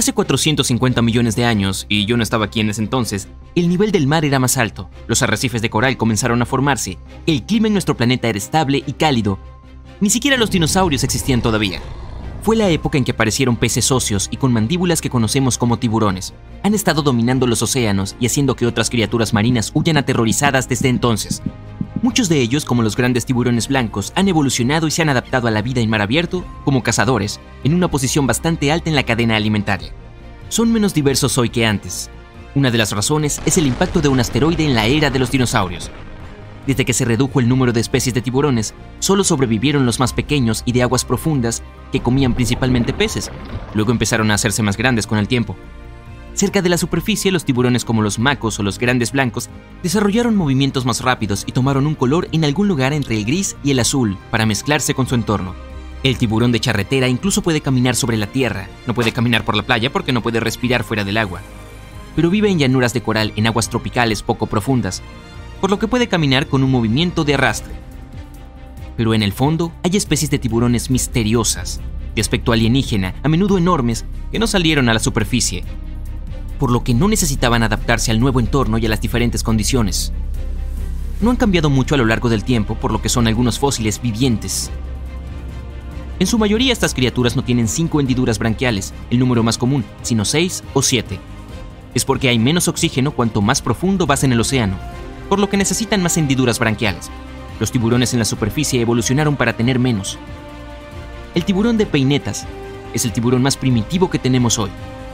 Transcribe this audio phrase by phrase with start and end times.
[0.00, 3.92] Hace 450 millones de años, y yo no estaba aquí en ese entonces, el nivel
[3.92, 7.74] del mar era más alto, los arrecifes de coral comenzaron a formarse, el clima en
[7.74, 9.38] nuestro planeta era estable y cálido.
[10.00, 11.82] Ni siquiera los dinosaurios existían todavía.
[12.40, 16.32] Fue la época en que aparecieron peces óseos y con mandíbulas que conocemos como tiburones.
[16.62, 21.42] Han estado dominando los océanos y haciendo que otras criaturas marinas huyan aterrorizadas desde entonces.
[22.02, 25.50] Muchos de ellos, como los grandes tiburones blancos, han evolucionado y se han adaptado a
[25.50, 29.36] la vida en mar abierto como cazadores, en una posición bastante alta en la cadena
[29.36, 29.92] alimentaria.
[30.48, 32.08] Son menos diversos hoy que antes.
[32.54, 35.30] Una de las razones es el impacto de un asteroide en la era de los
[35.30, 35.90] dinosaurios.
[36.66, 40.62] Desde que se redujo el número de especies de tiburones, solo sobrevivieron los más pequeños
[40.64, 43.30] y de aguas profundas que comían principalmente peces.
[43.74, 45.54] Luego empezaron a hacerse más grandes con el tiempo.
[46.40, 49.50] Cerca de la superficie, los tiburones como los macos o los grandes blancos
[49.82, 53.72] desarrollaron movimientos más rápidos y tomaron un color en algún lugar entre el gris y
[53.72, 55.54] el azul para mezclarse con su entorno.
[56.02, 59.64] El tiburón de charretera incluso puede caminar sobre la tierra, no puede caminar por la
[59.64, 61.42] playa porque no puede respirar fuera del agua,
[62.16, 65.02] pero vive en llanuras de coral en aguas tropicales poco profundas,
[65.60, 67.74] por lo que puede caminar con un movimiento de arrastre.
[68.96, 71.82] Pero en el fondo hay especies de tiburones misteriosas,
[72.14, 75.64] de aspecto alienígena, a menudo enormes, que no salieron a la superficie
[76.60, 80.12] por lo que no necesitaban adaptarse al nuevo entorno y a las diferentes condiciones.
[81.22, 84.00] No han cambiado mucho a lo largo del tiempo, por lo que son algunos fósiles
[84.00, 84.70] vivientes.
[86.18, 90.26] En su mayoría estas criaturas no tienen cinco hendiduras branquiales, el número más común, sino
[90.26, 91.18] seis o siete.
[91.94, 94.76] Es porque hay menos oxígeno cuanto más profundo vas en el océano,
[95.30, 97.10] por lo que necesitan más hendiduras branquiales.
[97.58, 100.18] Los tiburones en la superficie evolucionaron para tener menos.
[101.34, 102.46] El tiburón de peinetas
[102.92, 104.70] es el tiburón más primitivo que tenemos hoy.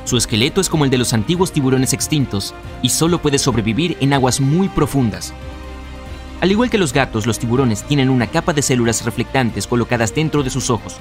[0.06, 4.12] Su esqueleto es como el de los antiguos tiburones extintos y solo puede sobrevivir en
[4.12, 5.34] aguas muy profundas.
[6.40, 10.44] Al igual que los gatos, los tiburones tienen una capa de células reflectantes colocadas dentro
[10.44, 10.98] de sus ojos,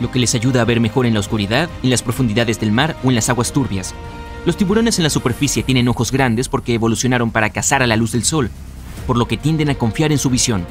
[0.00, 2.96] lo que les ayuda a ver mejor en la oscuridad, en las profundidades del mar
[3.04, 3.94] o en las aguas turbias.
[4.46, 8.12] Los tiburones en la superficie tienen ojos grandes porque evolucionaron para cazar a la luz
[8.12, 8.50] del sol,
[9.06, 10.64] por lo que tienden a confiar en su visión.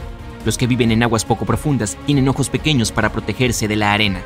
[0.44, 4.22] Los que viven en aguas poco profundas tienen ojos pequeños para protegerse de la arena.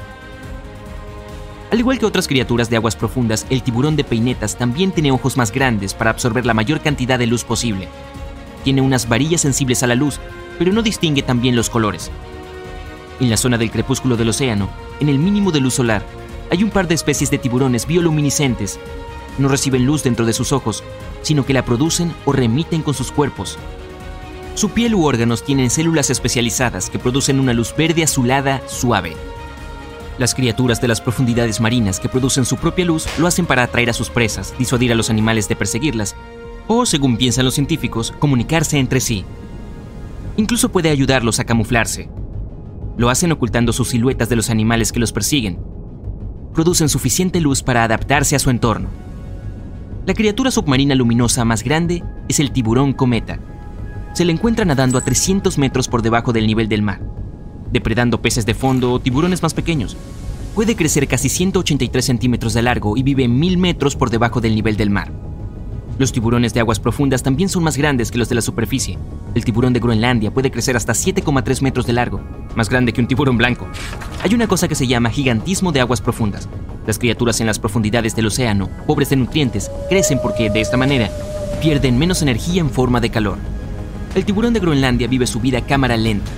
[1.74, 5.38] Al igual que otras criaturas de aguas profundas, el tiburón de peinetas también tiene ojos
[5.38, 7.88] más grandes para absorber la mayor cantidad de luz posible.
[8.64, 10.20] Tiene unas varillas sensibles a la luz,
[10.60, 12.12] pero no distingue tan bien los colores.
[13.20, 14.70] En la zona del crepúsculo del océano,
[15.00, 16.06] en el mínimo de luz solar,
[16.52, 18.80] hay un par de especies de tiburones bioluminiscentes.
[19.40, 20.84] No reciben luz dentro de sus ojos,
[21.24, 23.58] sino que la producen o remiten con sus cuerpos.
[24.54, 29.16] Su piel u órganos tienen células especializadas que producen una luz verde azulada suave.
[30.20, 33.90] Las criaturas de las profundidades marinas que producen su propia luz lo hacen para atraer
[33.90, 36.16] a sus presas, disuadir a los animales de perseguirlas,
[36.68, 39.26] o, según piensan los científicos, comunicarse entre sí.
[40.38, 42.10] Incluso puede ayudarlos a camuflarse.
[42.96, 45.60] Lo hacen ocultando sus siluetas de los animales que los persiguen.
[46.54, 48.90] Producen suficiente luz para adaptarse a su entorno.
[50.06, 53.40] La criatura submarina luminosa más grande es el tiburón cometa.
[54.14, 57.13] Se le encuentra nadando a 300 metros por debajo del nivel del mar
[57.74, 59.98] depredando peces de fondo o tiburones más pequeños.
[60.56, 64.78] Puede crecer casi 183 centímetros de largo y vive 1000 metros por debajo del nivel
[64.78, 65.12] del mar.
[65.98, 68.98] Los tiburones de aguas profundas también son más grandes que los de la superficie.
[69.36, 72.22] El tiburón de Groenlandia puede crecer hasta 7,3 metros de largo,
[72.56, 73.68] más grande que un tiburón blanco.
[74.24, 76.48] Hay una cosa que se llama gigantismo de aguas profundas.
[76.88, 81.12] Las criaturas en las profundidades del océano, pobres de nutrientes, crecen porque, de esta manera,
[81.62, 83.38] pierden menos energía en forma de calor.
[84.16, 86.30] El tiburón de Groenlandia vive su vida a cámara lenta,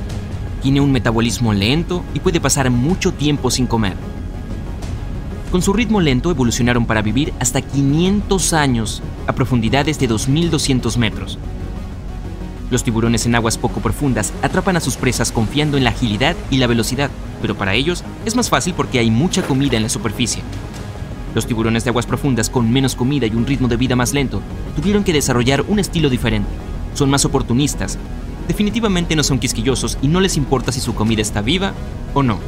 [0.65, 3.93] tiene un metabolismo lento y puede pasar mucho tiempo sin comer.
[5.51, 11.37] Con su ritmo lento evolucionaron para vivir hasta 500 años a profundidades de 2.200 metros.
[12.71, 16.57] Los tiburones en aguas poco profundas atrapan a sus presas confiando en la agilidad y
[16.57, 17.11] la velocidad,
[17.43, 20.41] pero para ellos es más fácil porque hay mucha comida en la superficie.
[21.35, 24.41] Los tiburones de aguas profundas con menos comida y un ritmo de vida más lento
[24.75, 26.49] tuvieron que desarrollar un estilo diferente.
[26.95, 27.99] Son más oportunistas
[28.47, 31.73] definitivamente no son quisquillosos y no les importa si su comida está viva
[32.13, 32.39] o no.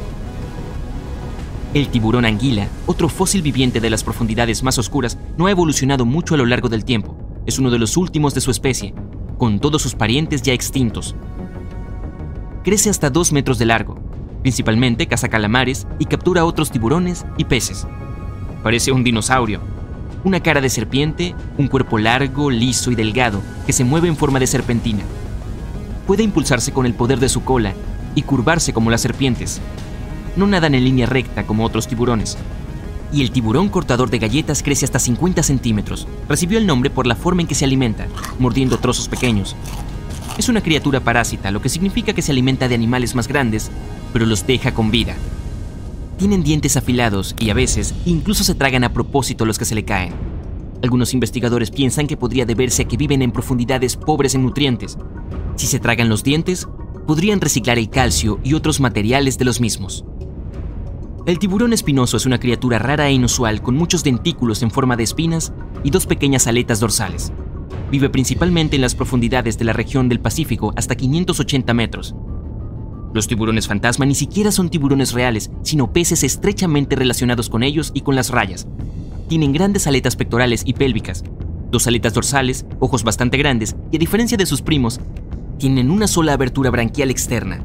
[1.74, 6.34] El tiburón anguila, otro fósil viviente de las profundidades más oscuras, no ha evolucionado mucho
[6.34, 7.16] a lo largo del tiempo.
[7.46, 8.94] Es uno de los últimos de su especie,
[9.36, 11.14] con todos sus parientes ya extintos.
[12.64, 14.00] Crece hasta 2 metros de largo.
[14.40, 17.86] Principalmente caza calamares y captura otros tiburones y peces.
[18.62, 19.60] Parece un dinosaurio.
[20.24, 24.40] Una cara de serpiente, un cuerpo largo, liso y delgado que se mueve en forma
[24.40, 25.04] de serpentina
[26.08, 27.74] puede impulsarse con el poder de su cola
[28.14, 29.60] y curvarse como las serpientes.
[30.36, 32.38] No nadan en línea recta como otros tiburones.
[33.12, 36.08] Y el tiburón cortador de galletas crece hasta 50 centímetros.
[36.26, 38.06] Recibió el nombre por la forma en que se alimenta,
[38.38, 39.54] mordiendo trozos pequeños.
[40.38, 43.70] Es una criatura parásita, lo que significa que se alimenta de animales más grandes,
[44.14, 45.14] pero los deja con vida.
[46.16, 49.84] Tienen dientes afilados y a veces incluso se tragan a propósito los que se le
[49.84, 50.37] caen.
[50.82, 54.96] Algunos investigadores piensan que podría deberse a que viven en profundidades pobres en nutrientes.
[55.56, 56.68] Si se tragan los dientes,
[57.06, 60.04] podrían reciclar el calcio y otros materiales de los mismos.
[61.26, 65.02] El tiburón espinoso es una criatura rara e inusual con muchos dentículos en forma de
[65.02, 65.52] espinas
[65.82, 67.32] y dos pequeñas aletas dorsales.
[67.90, 72.14] Vive principalmente en las profundidades de la región del Pacífico hasta 580 metros.
[73.12, 78.02] Los tiburones fantasma ni siquiera son tiburones reales, sino peces estrechamente relacionados con ellos y
[78.02, 78.66] con las rayas.
[79.28, 81.22] Tienen grandes aletas pectorales y pélvicas,
[81.70, 85.00] dos aletas dorsales, ojos bastante grandes y a diferencia de sus primos,
[85.58, 87.62] tienen una sola abertura branquial externa.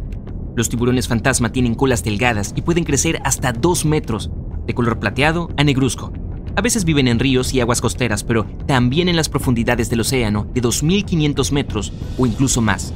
[0.57, 4.29] Los tiburones fantasma tienen colas delgadas y pueden crecer hasta 2 metros,
[4.67, 6.11] de color plateado a negruzco.
[6.55, 10.47] A veces viven en ríos y aguas costeras, pero también en las profundidades del océano
[10.53, 12.93] de 2.500 metros o incluso más.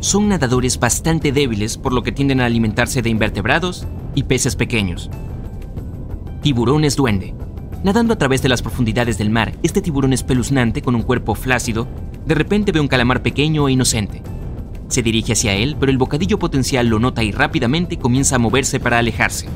[0.00, 5.10] Son nadadores bastante débiles, por lo que tienden a alimentarse de invertebrados y peces pequeños.
[6.42, 7.34] Tiburones duende.
[7.84, 11.86] Nadando a través de las profundidades del mar, este tiburón espeluznante con un cuerpo flácido,
[12.26, 14.22] de repente ve un calamar pequeño e inocente.
[14.88, 18.80] Se dirige hacia él, pero el bocadillo potencial lo nota y rápidamente comienza a moverse
[18.80, 19.46] para alejarse.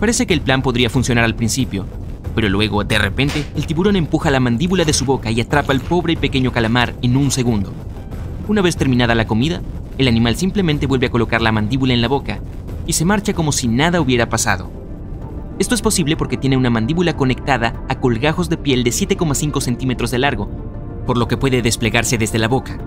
[0.00, 1.86] Parece que el plan podría funcionar al principio,
[2.34, 5.80] pero luego, de repente, el tiburón empuja la mandíbula de su boca y atrapa al
[5.80, 7.72] pobre y pequeño calamar en un segundo.
[8.48, 9.60] Una vez terminada la comida,
[9.98, 12.40] el animal simplemente vuelve a colocar la mandíbula en la boca
[12.86, 14.77] y se marcha como si nada hubiera pasado.
[15.58, 20.12] Esto es posible porque tiene una mandíbula conectada a colgajos de piel de 7,5 centímetros
[20.12, 20.48] de largo,
[21.04, 22.78] por lo que puede desplegarse desde la boca.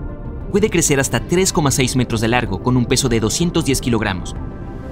[0.50, 4.34] Puede crecer hasta 3,6 metros de largo con un peso de 210 kilogramos.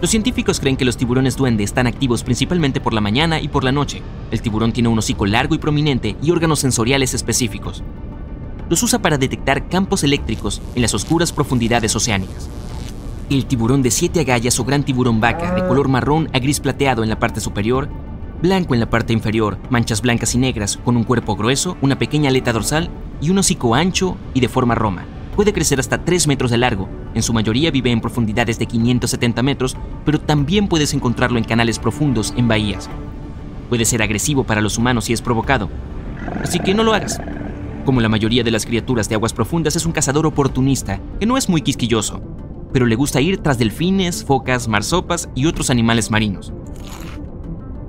[0.02, 3.64] Los científicos creen que los tiburones duende están activos principalmente por la mañana y por
[3.64, 4.02] la noche.
[4.30, 7.82] El tiburón tiene un hocico largo y prominente y órganos sensoriales específicos.
[8.68, 12.50] Los usa para detectar campos eléctricos en las oscuras profundidades oceánicas.
[13.30, 17.04] El tiburón de siete agallas o gran tiburón vaca, de color marrón a gris plateado
[17.04, 17.88] en la parte superior,
[18.42, 22.30] blanco en la parte inferior, manchas blancas y negras, con un cuerpo grueso, una pequeña
[22.30, 22.90] aleta dorsal
[23.20, 25.04] y un hocico ancho y de forma roma.
[25.36, 26.88] Puede crecer hasta 3 metros de largo.
[27.14, 31.78] En su mayoría vive en profundidades de 570 metros, pero también puedes encontrarlo en canales
[31.78, 32.90] profundos en bahías.
[33.68, 35.70] Puede ser agresivo para los humanos si es provocado.
[36.42, 37.20] Así que no lo hagas.
[37.84, 41.36] Como la mayoría de las criaturas de aguas profundas, es un cazador oportunista, que no
[41.36, 42.20] es muy quisquilloso
[42.72, 46.52] pero le gusta ir tras delfines, focas, marsopas y otros animales marinos.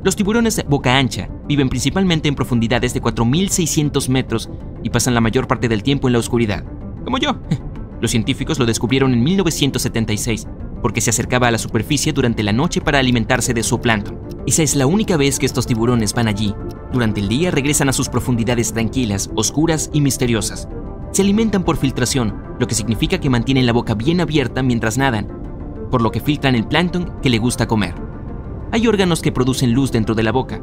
[0.03, 4.49] Los tiburones boca ancha viven principalmente en profundidades de 4.600 metros
[4.83, 6.63] y pasan la mayor parte del tiempo en la oscuridad,
[7.03, 7.37] como yo.
[8.01, 10.47] Los científicos lo descubrieron en 1976
[10.81, 14.19] porque se acercaba a la superficie durante la noche para alimentarse de zooplancton.
[14.47, 16.55] Esa es la única vez que estos tiburones van allí.
[16.91, 20.67] Durante el día regresan a sus profundidades tranquilas, oscuras y misteriosas,
[21.11, 25.27] se alimentan por filtración, lo que significa que mantienen la boca bien abierta mientras nadan,
[25.89, 27.95] por lo que filtran el plancton que le gusta comer.
[28.71, 30.61] Hay órganos que producen luz dentro de la boca,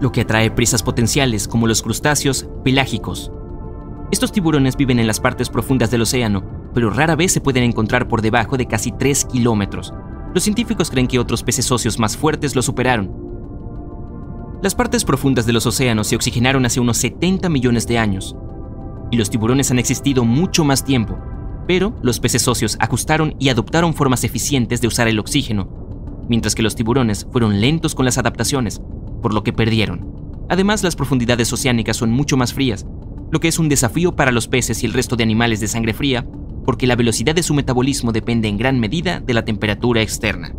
[0.00, 3.30] lo que atrae presas potenciales como los crustáceos pelágicos.
[4.10, 6.42] Estos tiburones viven en las partes profundas del océano,
[6.74, 9.92] pero rara vez se pueden encontrar por debajo de casi 3 kilómetros.
[10.34, 13.12] Los científicos creen que otros peces socios más fuertes lo superaron.
[14.62, 18.36] Las partes profundas de los océanos se oxigenaron hace unos 70 millones de años,
[19.10, 21.18] y los tiburones han existido mucho más tiempo,
[21.66, 25.68] pero los peces socios ajustaron y adoptaron formas eficientes de usar el oxígeno,
[26.28, 28.80] mientras que los tiburones fueron lentos con las adaptaciones,
[29.22, 30.20] por lo que perdieron.
[30.48, 32.86] Además, las profundidades oceánicas son mucho más frías,
[33.30, 35.94] lo que es un desafío para los peces y el resto de animales de sangre
[35.94, 36.26] fría,
[36.64, 40.52] porque la velocidad de su metabolismo depende en gran medida de la temperatura externa.